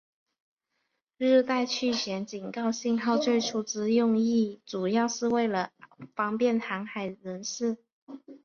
[1.19, 5.69] 热带气旋警告信号最初之用意主要是为了
[6.15, 7.77] 方便航海人士。